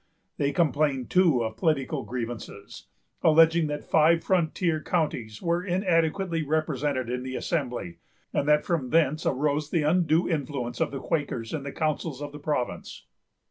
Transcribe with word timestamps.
They 0.37 0.51
complained, 0.51 1.11
too, 1.11 1.43
of 1.43 1.57
political 1.57 2.01
grievances, 2.01 2.87
alleging 3.21 3.67
that 3.67 3.81
the 3.81 3.85
five 3.85 4.23
frontier 4.23 4.81
counties 4.81 5.43
were 5.43 5.63
inadequately 5.63 6.41
represented 6.41 7.07
in 7.07 7.21
the 7.21 7.35
Assembly, 7.35 7.99
and 8.33 8.47
that 8.47 8.65
from 8.65 8.89
thence 8.89 9.27
arose 9.27 9.69
the 9.69 9.83
undue 9.83 10.27
influence 10.27 10.81
of 10.81 10.89
the 10.89 10.99
Quakers 11.01 11.53
in 11.53 11.61
the 11.61 11.71
councils 11.71 12.19
of 12.19 12.31
the 12.31 12.39
province. 12.39 13.05